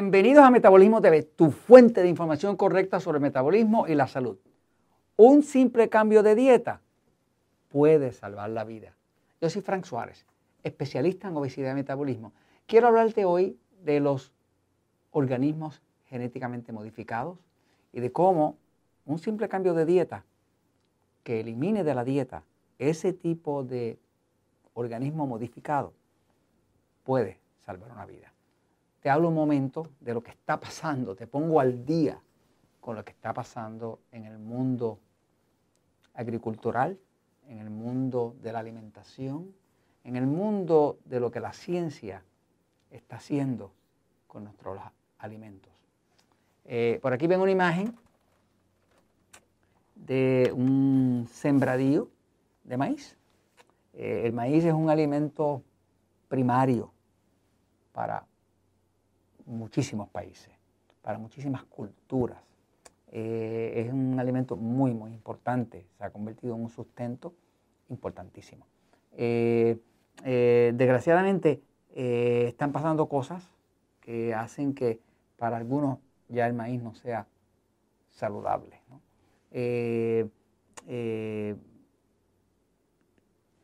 Bienvenidos 0.00 0.42
a 0.44 0.50
Metabolismo 0.50 1.02
TV, 1.02 1.24
tu 1.24 1.50
fuente 1.50 2.00
de 2.00 2.08
información 2.08 2.56
correcta 2.56 3.00
sobre 3.00 3.20
metabolismo 3.20 3.86
y 3.86 3.94
la 3.94 4.06
salud. 4.06 4.38
Un 5.16 5.42
simple 5.42 5.90
cambio 5.90 6.22
de 6.22 6.34
dieta 6.34 6.80
puede 7.68 8.10
salvar 8.12 8.48
la 8.48 8.64
vida. 8.64 8.96
Yo 9.42 9.50
soy 9.50 9.60
Frank 9.60 9.84
Suárez, 9.84 10.24
especialista 10.62 11.28
en 11.28 11.36
obesidad 11.36 11.72
y 11.72 11.74
metabolismo. 11.74 12.32
Quiero 12.66 12.88
hablarte 12.88 13.26
hoy 13.26 13.58
de 13.84 14.00
los 14.00 14.32
organismos 15.10 15.82
genéticamente 16.06 16.72
modificados 16.72 17.38
y 17.92 18.00
de 18.00 18.10
cómo 18.10 18.56
un 19.04 19.18
simple 19.18 19.50
cambio 19.50 19.74
de 19.74 19.84
dieta 19.84 20.24
que 21.24 21.40
elimine 21.40 21.84
de 21.84 21.94
la 21.94 22.04
dieta 22.04 22.42
ese 22.78 23.12
tipo 23.12 23.64
de 23.64 23.98
organismo 24.72 25.26
modificado 25.26 25.92
puede 27.04 27.38
salvar 27.66 27.92
una 27.92 28.06
vida 28.06 28.32
te 29.00 29.10
hablo 29.10 29.28
un 29.28 29.34
momento 29.34 29.88
de 30.00 30.14
lo 30.14 30.22
que 30.22 30.30
está 30.30 30.60
pasando, 30.60 31.16
te 31.16 31.26
pongo 31.26 31.60
al 31.60 31.84
día 31.84 32.20
con 32.80 32.96
lo 32.96 33.04
que 33.04 33.12
está 33.12 33.32
pasando 33.32 34.00
en 34.12 34.24
el 34.24 34.38
mundo 34.38 34.98
agricultural, 36.14 36.98
en 37.48 37.58
el 37.58 37.70
mundo 37.70 38.36
de 38.42 38.52
la 38.52 38.58
alimentación, 38.58 39.54
en 40.04 40.16
el 40.16 40.26
mundo 40.26 40.98
de 41.04 41.20
lo 41.20 41.30
que 41.30 41.40
la 41.40 41.52
ciencia 41.52 42.22
está 42.90 43.16
haciendo 43.16 43.72
con 44.26 44.44
nuestros 44.44 44.78
alimentos. 45.18 45.72
Eh, 46.64 46.98
por 47.02 47.12
aquí 47.12 47.26
ven 47.26 47.40
una 47.40 47.50
imagen 47.50 47.94
de 49.94 50.52
un 50.54 51.26
sembradío 51.30 52.08
de 52.64 52.76
maíz. 52.76 53.16
Eh, 53.94 54.22
el 54.24 54.32
maíz 54.32 54.64
es 54.64 54.72
un 54.72 54.88
alimento 54.88 55.62
primario 56.28 56.92
para 57.92 58.24
muchísimos 59.50 60.08
países, 60.08 60.52
para 61.02 61.18
muchísimas 61.18 61.64
culturas. 61.64 62.38
Eh, 63.12 63.84
es 63.84 63.92
un 63.92 64.18
alimento 64.20 64.56
muy, 64.56 64.94
muy 64.94 65.12
importante, 65.12 65.84
se 65.98 66.04
ha 66.04 66.10
convertido 66.10 66.54
en 66.54 66.62
un 66.62 66.70
sustento 66.70 67.34
importantísimo. 67.88 68.66
Eh, 69.16 69.78
eh, 70.24 70.72
desgraciadamente 70.74 71.62
están 71.92 72.70
pasando 72.70 73.08
cosas 73.08 73.50
que 74.00 74.32
hacen 74.32 74.74
que 74.74 75.00
para 75.36 75.56
algunos 75.56 75.98
ya 76.28 76.46
el 76.46 76.52
maíz 76.54 76.80
no 76.80 76.94
sea 76.94 77.26
saludable. 78.10 78.80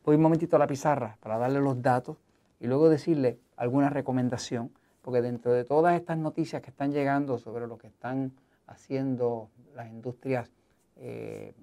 voy 0.03 0.15
un 0.15 0.21
momentito 0.21 0.57
a 0.57 0.59
la 0.59 0.67
pizarra 0.67 1.17
para 1.21 1.37
darle 1.37 1.61
los 1.61 1.81
datos 1.81 2.17
y 2.59 2.67
luego 2.67 2.89
decirle 2.89 3.39
alguna 3.55 3.89
recomendación 3.89 4.71
porque 5.07 5.21
dentro 5.21 5.53
de 5.53 5.63
todas 5.63 5.95
estas 5.95 6.17
noticias 6.17 6.61
que 6.61 6.69
están 6.69 6.91
llegando 6.91 7.37
sobre 7.37 7.65
lo 7.65 7.77
que 7.77 7.87
están 7.87 8.33
haciendo 8.65 9.49
las 9.73 9.89
industrias 9.89 10.51
eh, 10.97 11.53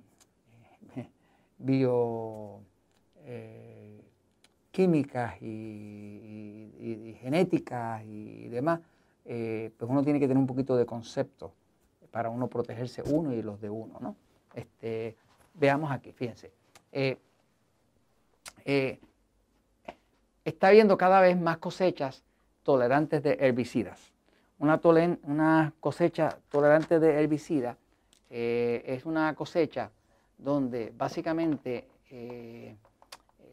bioquímicas 1.59 2.65
eh, 5.43 5.43
y, 5.43 7.19
genéticas 7.21 8.03
y 8.07 8.49
demás, 8.49 8.81
eh, 9.27 9.71
pues 9.77 9.91
uno 9.91 10.03
tiene 10.03 10.19
que 10.19 10.27
tener 10.27 10.41
un 10.41 10.47
poquito 10.47 10.75
de 10.75 10.87
concepto 10.87 11.53
para 12.11 12.31
uno 12.31 12.49
protegerse 12.49 13.03
uno 13.03 13.35
y 13.35 13.43
los 13.43 13.61
de 13.61 13.69
uno. 13.69 13.99
¿no? 14.01 14.17
Este, 14.55 15.19
veamos 15.53 15.93
aquí, 15.93 16.13
fíjense. 16.13 16.51
está 20.47 20.69
habiendo 20.69 20.97
cada 20.97 21.21
vez 21.21 21.39
más 21.39 21.59
cosechas 21.59 22.25
tolerantes 22.65 23.23
de 23.23 23.37
herbicidas. 23.41 24.13
Una, 24.59 24.81
una 25.25 25.73
cosecha 25.79 26.39
tolerante 26.51 26.99
de 26.99 27.23
herbicidas 27.23 27.77
eh, 28.31 28.83
es 28.87 29.05
una 29.05 29.35
cosecha 29.35 29.91
donde 30.39 30.93
básicamente 30.97 31.87
eh, 32.11 32.75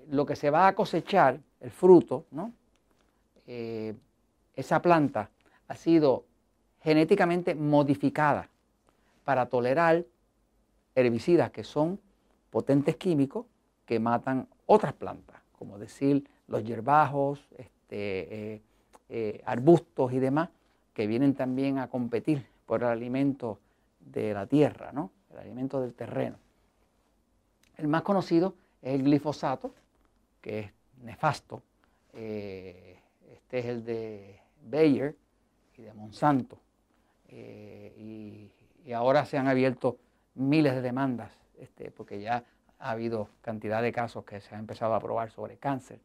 lo 0.09 0.25
que 0.25 0.35
se 0.35 0.49
va 0.49 0.67
a 0.67 0.73
cosechar, 0.73 1.39
el 1.59 1.69
fruto, 1.69 2.25
¿no? 2.31 2.53
Eh, 3.45 3.93
esa 4.55 4.81
planta 4.81 5.29
ha 5.67 5.75
sido 5.75 6.25
genéticamente 6.81 7.53
modificada 7.53 8.49
para 9.23 9.45
tolerar 9.47 10.03
herbicidas 10.95 11.51
que 11.51 11.63
son 11.63 11.99
potentes 12.49 12.95
químicos 12.95 13.45
que 13.85 13.99
matan 13.99 14.47
otras 14.65 14.93
plantas, 14.93 15.41
como 15.57 15.77
decir 15.77 16.27
los 16.47 16.63
hierbajos, 16.63 17.45
este, 17.57 18.61
arbustos 19.45 20.13
y 20.13 20.19
demás 20.19 20.49
que 20.93 21.07
vienen 21.07 21.33
también 21.33 21.77
a 21.79 21.89
competir 21.89 22.45
por 22.65 22.83
el 22.83 22.89
alimento 22.89 23.59
de 23.99 24.33
la 24.33 24.47
tierra, 24.47 24.91
¿no? 24.91 25.11
el 25.31 25.39
alimento 25.39 25.81
del 25.81 25.93
terreno. 25.93 26.37
El 27.77 27.87
más 27.87 28.01
conocido 28.01 28.55
es 28.81 28.95
el 28.95 29.03
glifosato, 29.03 29.73
que 30.41 30.59
es 30.59 30.71
nefasto. 31.03 31.61
Eh, 32.13 32.99
este 33.31 33.59
es 33.59 33.65
el 33.65 33.85
de 33.85 34.39
Bayer 34.69 35.15
y 35.77 35.81
de 35.81 35.93
Monsanto. 35.93 36.57
Eh, 37.29 37.93
y, 37.97 38.51
ahora 38.93 39.25
se 39.25 39.37
han 39.37 39.47
abierto 39.47 39.97
miles 40.35 40.73
de 40.73 40.81
demandas, 40.81 41.31
este, 41.57 41.91
porque 41.91 42.19
ya 42.19 42.43
ha 42.77 42.91
habido 42.91 43.29
cantidad 43.41 43.81
de 43.81 43.93
casos 43.93 44.25
que 44.25 44.41
se 44.41 44.53
han 44.53 44.61
empezado 44.61 44.93
a 44.95 44.99
probar 44.99 45.31
sobre 45.31 45.55
cáncer 45.55 45.99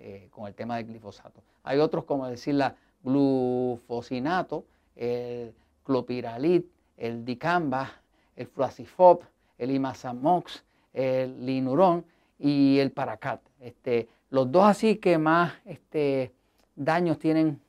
eh, 0.00 0.28
con 0.30 0.46
el 0.46 0.54
tema 0.54 0.76
del 0.76 0.86
glifosato. 0.86 1.42
Hay 1.64 1.78
otros 1.78 2.04
como 2.04 2.26
decir 2.28 2.54
la 2.54 2.76
glufosinato, 3.02 4.64
el 4.96 5.54
clopiralit, 5.84 6.66
el 6.96 7.24
dicamba, 7.24 7.92
el 8.36 8.46
fluacifop, 8.46 9.22
el 9.58 9.70
imazamox, 9.70 10.64
el 10.92 11.44
linurón 11.44 12.04
y 12.38 12.78
el 12.78 12.92
paracat. 12.92 13.40
Este, 13.60 14.08
los 14.30 14.50
dos 14.50 14.64
así 14.64 14.96
que 14.96 15.18
más 15.18 15.54
este, 15.64 16.32
daños 16.76 17.18
tienen 17.18 17.60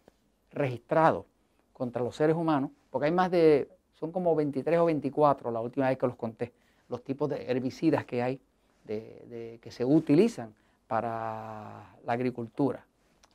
registrados 0.51 1.25
contra 1.73 2.03
los 2.03 2.15
seres 2.15 2.35
humanos, 2.35 2.71
porque 2.89 3.05
hay 3.05 3.11
más 3.11 3.31
de, 3.31 3.69
son 3.93 4.11
como 4.11 4.35
23 4.35 4.79
o 4.79 4.85
24 4.85 5.51
la 5.51 5.61
última 5.61 5.89
vez 5.89 5.97
que 5.97 6.07
los 6.07 6.15
conté, 6.15 6.53
los 6.89 7.03
tipos 7.03 7.29
de 7.29 7.49
herbicidas 7.49 8.05
que 8.05 8.21
hay, 8.21 8.39
de, 8.85 9.59
que 9.61 9.71
se 9.71 9.85
utilizan 9.85 10.53
para 10.89 11.85
la 12.03 12.13
agricultura, 12.13 12.83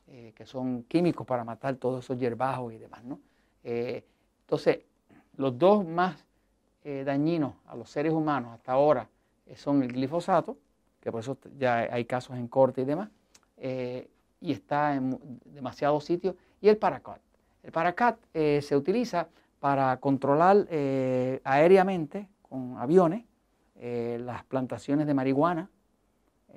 eh, 0.09 0.33
que 0.35 0.45
son 0.45 0.83
químicos 0.83 1.25
para 1.25 1.45
matar 1.45 1.77
todos 1.77 2.03
esos 2.03 2.19
hierbajos 2.19 2.73
y 2.73 2.77
demás. 2.77 3.01
¿no? 3.05 3.21
Eh, 3.63 4.03
entonces, 4.41 4.79
los 5.37 5.57
dos 5.57 5.85
más 5.85 6.21
eh, 6.83 7.03
dañinos 7.05 7.53
a 7.67 7.77
los 7.77 7.89
seres 7.89 8.11
humanos 8.11 8.51
hasta 8.53 8.73
ahora 8.73 9.07
son 9.55 9.83
el 9.83 9.93
glifosato, 9.93 10.57
que 10.99 11.13
por 11.13 11.21
eso 11.21 11.37
ya 11.57 11.87
hay 11.89 12.03
casos 12.03 12.35
en 12.35 12.49
corte 12.49 12.81
y 12.81 12.85
demás, 12.85 13.09
y 13.57 14.51
está 14.51 14.95
en 14.95 15.17
demasiados 15.45 16.03
sitios, 16.03 16.35
y 16.59 16.67
el 16.67 16.75
paracat. 16.75 17.21
El 17.63 17.71
paracat 17.71 18.17
se 18.33 18.75
utiliza 18.75 19.29
para 19.59 19.95
controlar 19.97 20.67
aéreamente 21.43 22.27
con 22.41 22.77
aviones 22.79 23.23
las 23.79 24.43
plantaciones 24.45 25.05
de 25.05 25.13
marihuana 25.13 25.69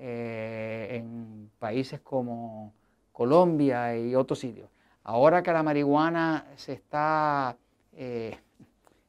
eh, 0.00 0.97
en 0.97 1.50
países 1.59 1.98
como 2.00 2.72
Colombia 3.12 3.97
y 3.97 4.14
otros 4.14 4.38
sitios. 4.38 4.70
Ahora 5.03 5.42
que 5.42 5.53
la 5.53 5.64
marihuana 5.64 6.47
se 6.54 6.75
está 6.75 7.56
eh, 7.95 8.39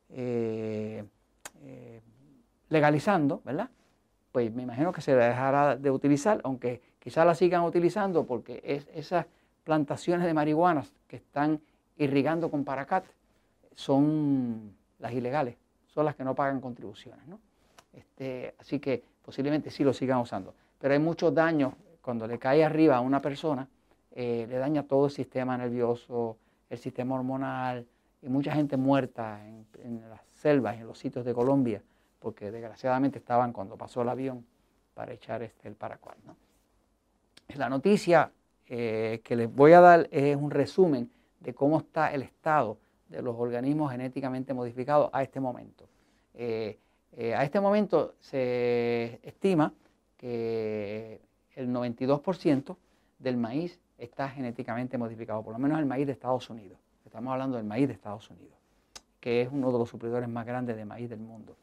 eh, 0.10 1.04
legalizando, 2.70 3.40
¿verdad? 3.46 3.70
Pues 4.32 4.52
me 4.52 4.64
imagino 4.64 4.92
que 4.92 5.02
se 5.02 5.16
dejará 5.16 5.76
de 5.76 5.92
utilizar, 5.92 6.42
aunque 6.44 6.82
quizás 6.98 7.24
la 7.24 7.36
sigan 7.36 7.64
utilizando 7.66 8.26
porque 8.26 8.60
es, 8.64 8.88
esas 8.96 9.28
plantaciones 9.64 10.26
de 10.26 10.34
marihuana 10.34 10.86
que 11.08 11.18
están 11.18 11.62
irrigando 11.98 12.50
con 12.50 12.64
paracat 12.64 13.06
son 13.76 14.76
las 14.98 15.14
ilegales, 15.14 15.56
son 15.86 16.06
las 16.06 16.16
que 16.16 16.24
no 16.24 16.34
pagan 16.34 16.60
contribuciones. 16.62 17.28
¿no? 17.28 17.40
Este, 17.94 18.56
así 18.58 18.80
que 18.80 19.04
posiblemente 19.22 19.70
sí 19.70 19.84
lo 19.84 19.94
sigan 19.94 20.18
usando 20.18 20.56
pero 20.80 20.94
hay 20.94 21.00
muchos 21.00 21.34
daños 21.34 21.74
cuando 22.02 22.26
le 22.26 22.40
cae 22.40 22.64
arriba 22.64 22.96
a 22.96 23.02
una 23.02 23.22
persona, 23.22 23.68
eh, 24.12 24.48
le 24.50 24.58
daña 24.58 24.84
todo 24.84 25.06
el 25.06 25.12
sistema 25.12 25.58
nervioso, 25.58 26.38
el 26.70 26.80
sistema 26.80 27.16
hormonal 27.16 27.86
y 28.22 28.30
mucha 28.30 28.52
gente 28.54 28.78
muerta 28.78 29.46
en, 29.46 30.02
las 30.10 30.22
selvas, 30.34 30.78
en 30.78 30.88
los 30.88 30.98
sitios 30.98 31.26
de 31.26 31.34
Colombia, 31.34 31.84
porque 32.20 32.50
desgraciadamente 32.50 33.20
estaban 33.20 33.54
cuando 33.54 33.78
pasó 33.78 34.02
el 34.02 34.10
avión 34.10 34.46
para 34.94 35.14
echar 35.14 35.44
este, 35.44 35.68
el 35.68 35.76
paracual. 35.76 36.18
La 37.56 37.70
noticia 37.70 38.32
eh, 38.68 39.22
que 39.24 39.36
les 39.36 39.54
voy 39.54 39.74
a 39.74 39.82
dar 39.82 40.08
es 40.12 40.36
un 40.36 40.52
resumen 40.52 41.12
de 41.40 41.54
cómo 41.54 41.80
está 41.80 42.14
el 42.14 42.24
estado 42.24 42.78
de 43.08 43.22
los 43.22 43.36
organismos 43.38 43.92
genéticamente 43.92 44.54
modificados 44.54 45.10
a 45.14 45.24
este 45.24 45.40
momento. 45.40 45.88
Eh, 46.34 46.78
a 47.36 47.44
este 47.44 47.60
momento 47.60 48.16
se 48.20 49.20
estima 49.24 49.74
que 50.20 51.22
el 51.56 51.70
92% 51.70 52.76
del 53.20 53.38
maíz 53.38 53.80
está 53.98 54.30
genéticamente 54.30 54.98
modificado, 54.98 55.42
por 55.42 55.54
lo 55.54 55.60
menos 55.60 55.80
el 55.80 55.86
maíz 55.86 56.06
de 56.06 56.12
Estados 56.12 56.50
Unidos. 56.50 56.78
estamos 57.06 57.32
hablando 57.32 57.58
del 57.58 57.66
maíz 57.66 57.88
de 57.88 57.94
Estados 57.94 58.30
Unidos, 58.30 58.58
que 59.20 59.42
es 59.42 59.50
uno 59.52 59.72
de 59.72 59.80
los 59.80 59.90
suplidores 59.90 60.28
más 60.28 60.46
grandes 60.46 60.76
de 60.76 60.86
maíz 60.86 61.10
del 61.10 61.22
mundo. 61.22 61.56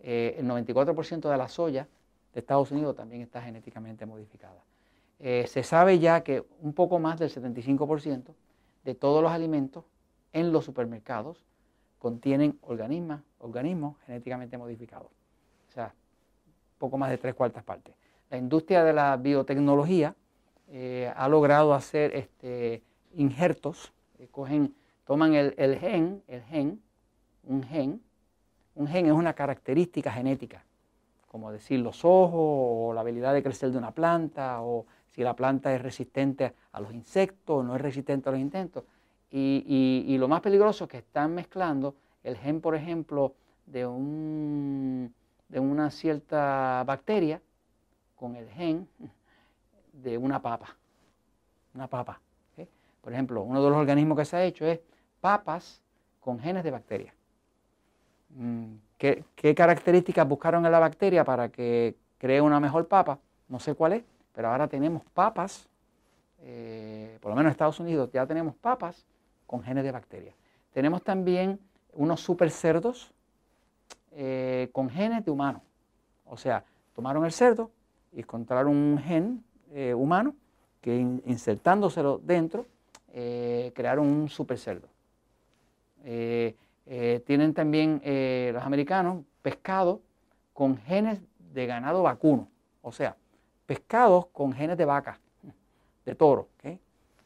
Eh, 0.00 0.34
el 0.38 0.46
94% 0.46 1.30
de 1.30 1.36
la 1.36 1.48
soya 1.48 1.86
de 2.34 2.40
Estados 2.40 2.72
Unidos 2.72 2.96
también 2.96 3.22
está 3.22 3.40
genéticamente 3.40 4.04
modificada. 4.06 4.62
Eh, 5.20 5.46
se 5.46 5.62
sabe 5.62 6.00
ya 6.00 6.22
que 6.22 6.44
un 6.60 6.72
poco 6.72 6.98
más 6.98 7.18
del 7.18 7.30
75% 7.30 8.34
de 8.84 8.94
todos 8.96 9.22
los 9.22 9.30
alimentos 9.30 9.84
en 10.32 10.50
los 10.52 10.64
supermercados 10.64 11.44
contienen 11.98 12.58
organismos, 12.62 13.20
organismos 13.38 13.96
genéticamente 14.06 14.58
modificados. 14.58 15.10
O 15.68 15.72
sea, 15.72 15.94
poco 16.78 16.98
más 16.98 17.10
de 17.10 17.18
tres 17.18 17.34
cuartas 17.34 17.62
partes. 17.62 17.99
La 18.30 18.38
industria 18.38 18.84
de 18.84 18.92
la 18.92 19.16
biotecnología 19.16 20.14
eh, 20.68 21.12
ha 21.14 21.28
logrado 21.28 21.74
hacer 21.74 22.14
este, 22.14 22.82
injertos, 23.14 23.92
cogen, 24.30 24.74
toman 25.04 25.34
el, 25.34 25.54
el 25.58 25.78
gen, 25.78 26.22
el 26.28 26.42
gen, 26.44 26.80
un 27.44 27.62
gen, 27.64 28.00
un 28.76 28.86
gen 28.86 29.06
es 29.06 29.12
una 29.12 29.34
característica 29.34 30.12
genética, 30.12 30.64
como 31.26 31.50
decir 31.50 31.80
los 31.80 32.04
ojos 32.04 32.32
o 32.32 32.92
la 32.94 33.00
habilidad 33.00 33.34
de 33.34 33.42
crecer 33.42 33.72
de 33.72 33.78
una 33.78 33.90
planta 33.90 34.62
o 34.62 34.86
si 35.08 35.22
la 35.22 35.34
planta 35.34 35.74
es 35.74 35.82
resistente 35.82 36.54
a 36.72 36.80
los 36.80 36.94
insectos 36.94 37.58
o 37.58 37.62
no 37.62 37.74
es 37.74 37.82
resistente 37.82 38.28
a 38.28 38.32
los 38.32 38.40
insectos. 38.40 38.84
Y, 39.32 40.16
lo 40.18 40.28
más 40.28 40.40
peligroso 40.40 40.84
es 40.84 40.90
que 40.90 40.98
están 40.98 41.34
mezclando 41.34 41.94
el 42.22 42.36
gen, 42.36 42.60
por 42.60 42.74
ejemplo, 42.74 43.34
de, 43.66 43.86
un, 43.86 45.12
de 45.48 45.60
una 45.60 45.90
cierta 45.90 46.82
bacteria 46.86 47.40
con 48.20 48.36
el 48.36 48.46
gen 48.50 48.86
de 49.94 50.18
una 50.18 50.42
papa. 50.42 50.76
Una 51.74 51.88
papa. 51.88 52.20
Por 53.00 53.14
ejemplo, 53.14 53.40
uno 53.40 53.64
de 53.64 53.70
los 53.70 53.78
organismos 53.78 54.18
que 54.18 54.26
se 54.26 54.36
ha 54.36 54.44
hecho 54.44 54.66
es 54.66 54.78
papas 55.22 55.80
con 56.20 56.38
genes 56.38 56.62
de 56.62 56.70
bacterias. 56.70 57.14
Mm, 58.36 58.74
¿Qué, 58.98 59.24
características 59.56 60.28
buscaron 60.28 60.66
en 60.66 60.70
la 60.70 60.78
bacteria 60.78 61.24
para 61.24 61.48
que 61.48 61.96
cree 62.18 62.42
una 62.42 62.60
mejor 62.60 62.86
papa? 62.88 63.18
No 63.48 63.58
sé 63.58 63.74
cuál 63.74 63.94
es, 63.94 64.04
pero 64.34 64.48
ahora 64.48 64.68
tenemos 64.68 65.02
papas, 65.14 65.66
eh, 66.42 67.16
por 67.22 67.30
lo 67.30 67.36
menos 67.36 67.48
en 67.48 67.52
Estados 67.52 67.80
Unidos 67.80 68.10
ya 68.12 68.26
tenemos 68.26 68.54
papas 68.54 69.06
con 69.46 69.62
genes 69.62 69.82
de 69.82 69.92
bacteria. 69.92 70.34
Tenemos 70.74 71.02
también 71.02 71.58
unos 71.94 72.20
super 72.20 72.50
cerdos 72.50 73.14
eh, 74.12 74.68
con 74.72 74.90
genes 74.90 75.24
de 75.24 75.30
humano. 75.30 75.62
O 76.26 76.36
sea, 76.36 76.62
tomaron 76.94 77.24
el 77.24 77.32
cerdo 77.32 77.70
encontraron 78.12 78.76
un 78.76 78.98
gen 78.98 79.44
eh, 79.72 79.94
humano 79.94 80.34
que 80.80 80.96
insertándoselo 80.96 82.18
dentro 82.18 82.66
crearon 83.74 84.06
un 84.06 84.28
super 84.28 84.56
cerdo. 84.56 84.86
Eh, 86.92 87.22
tienen 87.24 87.54
también 87.54 88.00
eh, 88.04 88.50
los 88.52 88.64
americanos 88.64 89.22
pescado 89.42 90.00
con 90.52 90.76
genes 90.76 91.20
de 91.54 91.64
ganado 91.64 92.02
vacuno, 92.02 92.48
o 92.82 92.90
sea, 92.90 93.16
pescados 93.64 94.26
con 94.32 94.52
genes 94.52 94.76
de 94.76 94.84
vaca, 94.84 95.20
de 96.04 96.14
toro. 96.16 96.48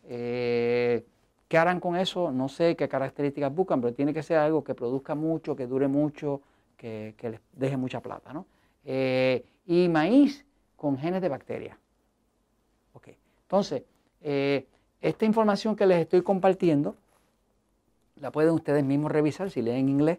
Eh, 0.06 1.02
¿Qué 1.48 1.56
harán 1.56 1.80
con 1.80 1.96
eso? 1.96 2.30
No 2.30 2.50
sé 2.50 2.76
qué 2.76 2.90
características 2.90 3.54
buscan, 3.54 3.80
pero 3.80 3.94
tiene 3.94 4.12
que 4.12 4.22
ser 4.22 4.36
algo 4.36 4.62
que 4.62 4.74
produzca 4.74 5.14
mucho, 5.14 5.56
que 5.56 5.66
dure 5.66 5.88
mucho, 5.88 6.42
que, 6.76 7.14
les 7.22 7.40
deje 7.54 7.78
mucha 7.78 8.00
plata. 8.00 8.34
¿no? 8.34 8.44
y 9.66 9.88
maíz 9.88 10.44
con 10.84 10.98
genes 10.98 11.22
de 11.22 11.30
bacteria. 11.30 11.78
Okay. 12.92 13.16
Entonces, 13.44 13.84
esta 14.20 15.24
información 15.24 15.74
que 15.74 15.86
les 15.86 16.02
estoy 16.02 16.20
compartiendo 16.20 16.94
la 18.20 18.30
pueden 18.30 18.50
ustedes 18.50 18.84
mismos 18.84 19.10
revisar 19.10 19.50
si 19.50 19.62
leen 19.62 19.88
inglés, 19.88 20.18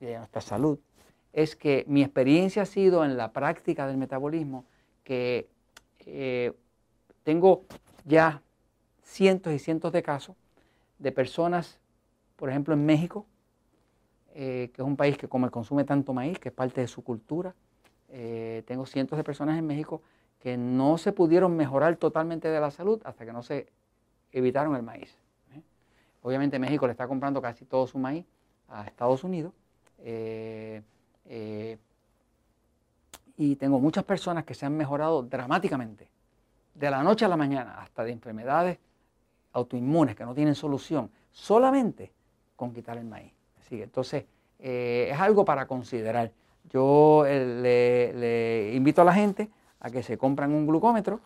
de 0.00 0.16
nuestra 0.16 0.40
salud, 0.40 0.78
es 1.32 1.56
que 1.56 1.84
mi 1.88 2.02
experiencia 2.02 2.62
ha 2.62 2.66
sido 2.66 3.04
en 3.04 3.16
la 3.16 3.32
práctica 3.32 3.86
del 3.86 3.96
metabolismo 3.96 4.64
que 5.04 5.48
eh, 6.06 6.52
tengo 7.22 7.64
ya 8.04 8.40
cientos 9.02 9.52
y 9.52 9.58
cientos 9.58 9.92
de 9.92 10.02
casos 10.02 10.36
de 10.98 11.12
personas, 11.12 11.78
por 12.36 12.48
ejemplo 12.48 12.74
en 12.74 12.86
México, 12.86 13.26
eh, 14.34 14.70
que 14.72 14.80
es 14.80 14.86
un 14.86 14.96
país 14.96 15.18
que 15.18 15.28
como 15.28 15.50
consume 15.50 15.84
tanto 15.84 16.14
maíz, 16.14 16.38
que 16.38 16.48
es 16.48 16.54
parte 16.54 16.80
de 16.80 16.88
su 16.88 17.02
cultura. 17.02 17.54
Eh, 18.08 18.62
tengo 18.66 18.86
cientos 18.86 19.18
de 19.18 19.24
personas 19.24 19.58
en 19.58 19.66
México 19.66 20.00
que 20.40 20.56
no 20.56 20.96
se 20.96 21.12
pudieron 21.12 21.56
mejorar 21.56 21.96
totalmente 21.96 22.48
de 22.48 22.60
la 22.60 22.70
salud 22.70 23.02
hasta 23.04 23.26
que 23.26 23.32
no 23.32 23.42
se 23.42 23.66
evitaron 24.32 24.74
el 24.76 24.82
maíz. 24.82 25.16
Obviamente 26.22 26.58
México 26.58 26.86
le 26.86 26.92
está 26.92 27.06
comprando 27.06 27.40
casi 27.40 27.64
todo 27.64 27.86
su 27.86 27.98
maíz 27.98 28.24
a 28.68 28.84
Estados 28.84 29.24
Unidos. 29.24 29.52
Eh, 30.00 30.82
y 33.36 33.56
tengo 33.56 33.78
muchas 33.78 34.04
personas 34.04 34.44
que 34.44 34.54
se 34.54 34.66
han 34.66 34.76
mejorado 34.76 35.22
dramáticamente, 35.22 36.08
de 36.74 36.90
la 36.90 37.02
noche 37.02 37.24
a 37.24 37.28
la 37.28 37.36
mañana, 37.36 37.80
hasta 37.80 38.02
de 38.04 38.10
enfermedades 38.10 38.78
autoinmunes 39.52 40.16
que 40.16 40.24
no 40.24 40.34
tienen 40.34 40.54
solución, 40.54 41.10
solamente 41.30 42.12
con 42.56 42.72
quitar 42.72 42.98
el 42.98 43.04
maíz. 43.04 43.32
Entonces, 43.70 44.24
eh, 44.58 45.08
es 45.12 45.20
algo 45.20 45.44
para 45.44 45.66
considerar. 45.66 46.32
Yo 46.70 47.24
eh, 47.26 48.12
le, 48.14 48.74
invito 48.74 49.02
a 49.02 49.04
la 49.04 49.14
gente 49.14 49.48
a 49.80 49.90
que 49.90 50.02
se 50.02 50.18
compren 50.18 50.52
un 50.52 50.66
glucómetro, 50.66 51.20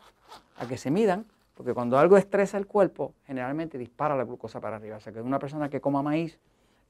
a 0.58 0.66
que 0.66 0.76
se 0.76 0.90
midan, 0.90 1.24
porque 1.54 1.74
cuando 1.74 1.98
algo 1.98 2.16
estresa 2.16 2.58
el 2.58 2.66
cuerpo, 2.66 3.14
generalmente 3.26 3.78
dispara 3.78 4.16
la 4.16 4.24
glucosa 4.24 4.60
para 4.60 4.76
arriba. 4.76 4.96
O 4.96 5.00
sea 5.00 5.12
que 5.12 5.20
una 5.20 5.38
persona 5.38 5.68
que 5.68 5.80
coma 5.80 6.02
maíz 6.02 6.38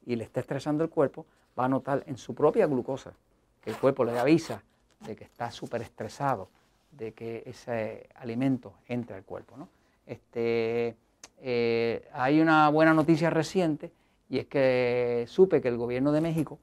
y 0.05 0.15
le 0.15 0.23
está 0.23 0.39
estresando 0.39 0.83
el 0.83 0.89
cuerpo, 0.89 1.25
va 1.57 1.65
a 1.65 1.69
notar 1.69 2.03
en 2.07 2.17
su 2.17 2.33
propia 2.33 2.65
glucosa 2.67 3.13
que 3.61 3.69
el 3.69 3.77
cuerpo 3.77 4.03
le 4.03 4.17
avisa 4.17 4.63
de 5.01 5.15
que 5.15 5.23
está 5.23 5.51
súper 5.51 5.81
estresado, 5.81 6.49
de 6.91 7.13
que 7.13 7.43
ese 7.45 8.09
alimento 8.15 8.73
entra 8.87 9.15
al 9.15 9.23
cuerpo. 9.23 9.57
¿no? 9.57 9.69
Este, 10.05 10.95
eh, 11.41 12.07
hay 12.13 12.39
una 12.39 12.69
buena 12.69 12.93
noticia 12.93 13.29
reciente 13.29 13.91
y 14.29 14.39
es 14.39 14.47
que 14.47 15.25
supe 15.27 15.61
que 15.61 15.67
el 15.67 15.77
gobierno 15.77 16.11
de 16.11 16.21
México 16.21 16.59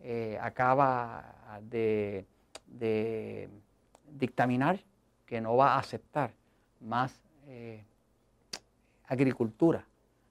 eh, 0.00 0.38
acaba 0.40 1.58
de, 1.62 2.26
dictaminar 4.10 4.80
que 5.26 5.40
no 5.40 5.56
va 5.56 5.74
a 5.74 5.78
aceptar 5.78 6.32
más 6.82 7.20
eh, 7.46 7.84
agricultura 9.06 9.86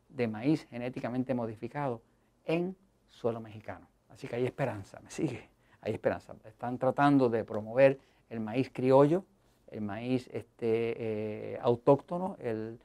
de 0.10 0.27
maíz 0.27 0.65
genéticamente 0.70 1.34
modificado 1.34 2.01
en 2.46 2.75
suelo 3.10 3.39
mexicano. 3.39 3.88
Así 4.10 4.27
que 4.27 4.36
hay 4.36 4.46
esperanza, 4.46 5.00
me 5.01 5.10
sigue, 5.10 5.50
hay 5.81 5.93
esperanza. 5.93 6.36
Están 6.46 6.77
tratando 6.77 7.29
de 7.29 7.43
promover 7.43 8.00
el 8.29 8.39
maíz 8.39 8.70
criollo, 8.72 9.25
el 9.67 9.81
maíz 9.81 10.29
este, 10.34 11.53
eh, 11.53 11.60
autóctono, 11.62 12.38
el, 12.39 12.79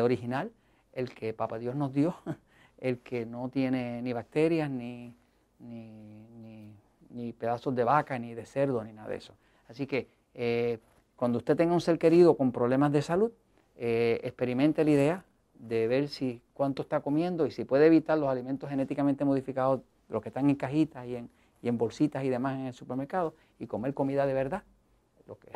original, 0.00 0.52
el 0.92 1.10
que 1.10 1.32
Papa 1.32 1.58
Dios 1.58 1.74
nos 1.74 1.92
dio, 1.92 2.16
el 2.78 2.98
que 3.00 3.26
no 3.26 3.48
tiene 3.48 4.02
ni 4.02 4.12
bacterias, 4.12 4.70
ni, 4.70 5.14
ni, 5.58 7.32
pedazos 7.32 7.74
de 7.74 7.82
vaca, 7.82 8.18
ni 8.18 8.34
de 8.34 8.44
cerdo, 8.46 8.84
ni 8.84 8.92
nada 8.92 9.08
de 9.08 9.16
eso. 9.16 9.34
Así 9.68 9.86
que 9.86 10.08
eh, 10.34 10.78
cuando 11.16 11.38
usted 11.38 11.56
tenga 11.56 11.74
un 11.74 11.80
ser 11.80 11.98
querido 11.98 12.36
con 12.36 12.52
problemas 12.52 12.92
de 12.92 13.02
salud, 13.02 13.32
eh, 13.76 14.20
experimente 14.22 14.84
la 14.84 14.90
idea 14.90 15.24
de 15.54 15.88
ver 15.88 16.08
si 16.08 16.42
cuánto 16.52 16.82
está 16.82 17.00
comiendo 17.00 17.46
y 17.46 17.50
si 17.50 17.64
puede 17.64 17.86
evitar 17.86 18.18
los 18.18 18.28
alimentos 18.28 18.68
genéticamente 18.68 19.24
modificados, 19.24 19.80
los 20.08 20.22
que 20.22 20.28
están 20.28 20.48
en 20.48 20.56
cajitas 20.56 21.06
y 21.06 21.16
en, 21.16 21.78
bolsitas 21.78 22.22
y 22.22 22.28
demás 22.28 22.54
en 22.54 22.66
el 22.66 22.74
supermercado 22.74 23.34
y 23.58 23.66
comer 23.66 23.92
comida 23.92 24.24
de 24.26 24.34
verdad, 24.34 24.62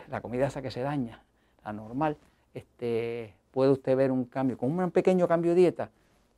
la 0.09 0.21
comida 0.21 0.49
esa 0.49 0.61
que 0.61 0.71
se 0.71 0.81
daña, 0.81 1.23
la 1.65 1.73
normal, 1.73 2.17
este, 2.53 3.35
puede 3.53 3.71
usted 3.71 3.97
ver 3.97 4.11
un 4.11 4.25
cambio, 4.25 4.59
con 4.59 4.77
un 4.77 4.91
pequeño 4.91 5.29
cambio 5.29 5.53
de 5.53 5.61
dieta, 5.61 5.91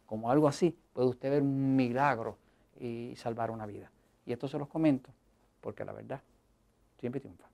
como 0.04 0.30
algo 0.30 0.46
así, 0.46 0.76
puede 0.92 1.08
usted 1.08 1.30
ver 1.30 1.42
un 1.42 1.74
milagro 1.74 2.36
y 2.78 3.14
salvar 3.16 3.50
una 3.50 3.64
vida. 3.64 3.90
Y 4.26 4.32
esto 4.32 4.46
se 4.46 4.58
los 4.58 4.68
comento 4.68 5.10
porque 5.62 5.84
la 5.84 5.92
verdad 5.92 6.20
siempre 6.98 7.20
triunfa. 7.20 7.46